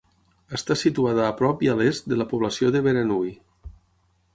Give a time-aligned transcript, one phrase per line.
[0.57, 3.35] Està situada a prop i a l'est de la població de Beranui.